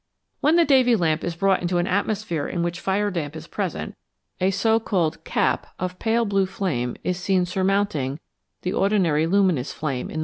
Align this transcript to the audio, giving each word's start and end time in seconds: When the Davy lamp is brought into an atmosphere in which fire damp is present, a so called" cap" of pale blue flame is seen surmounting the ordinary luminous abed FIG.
When 0.39 0.55
the 0.55 0.65
Davy 0.65 0.95
lamp 0.95 1.23
is 1.23 1.35
brought 1.35 1.61
into 1.61 1.77
an 1.77 1.85
atmosphere 1.85 2.47
in 2.47 2.63
which 2.63 2.79
fire 2.79 3.11
damp 3.11 3.35
is 3.35 3.45
present, 3.45 3.93
a 4.39 4.49
so 4.49 4.79
called" 4.79 5.23
cap" 5.33 5.67
of 5.79 5.99
pale 5.99 6.25
blue 6.25 6.47
flame 6.47 6.95
is 7.03 7.19
seen 7.19 7.45
surmounting 7.45 8.19
the 8.63 8.73
ordinary 8.73 9.27
luminous 9.27 9.77
abed 9.77 10.07
FIG. 10.09 10.19